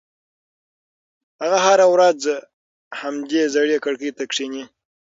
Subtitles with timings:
[1.41, 2.19] هغه هره ورځ
[3.01, 4.63] همدې زړې کړکۍ ته کښېني.